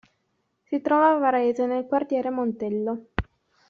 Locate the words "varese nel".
1.19-1.85